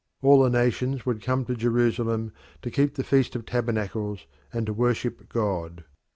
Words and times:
All 0.23 0.41
the 0.41 0.49
nations 0.49 1.05
would 1.05 1.21
come 1.21 1.45
to 1.45 1.53
Jerusalem 1.53 2.31
to 2.63 2.71
keep 2.71 2.95
the 2.95 3.03
feast 3.03 3.35
of 3.35 3.45
tabernacles 3.45 4.25
and 4.51 4.65
to 4.65 4.73
worship 4.73 5.29
God. 5.29 5.83